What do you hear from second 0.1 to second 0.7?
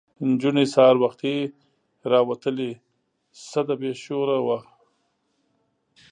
نجونې